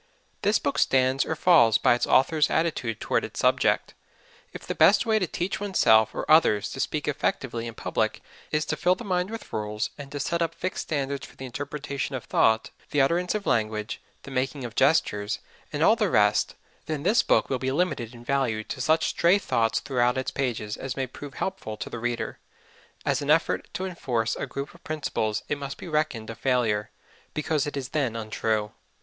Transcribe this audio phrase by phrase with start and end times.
[0.41, 3.93] This book stands or falls by its authors' attitude toward its subject.
[4.51, 8.65] If the best way to teach oneself or others to speak effectively in public is
[8.65, 12.15] to fill the mind with rules, and to set up fixed standards for the interpretation
[12.15, 15.37] of thought, the utterance of language, the making of gestures,
[15.71, 16.55] and all the rest,
[16.87, 20.77] then this book will be limited in value to such stray ideas throughout its pages
[20.77, 22.39] as may prove helpful to the reader
[23.05, 26.89] as an effort to enforce a group of principles it must be reckoned a failure,
[27.35, 28.71] because it is then untrue.